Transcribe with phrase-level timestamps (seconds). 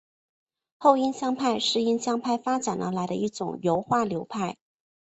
[0.79, 4.57] 后印象派是印象派发展而来的一种油画流派。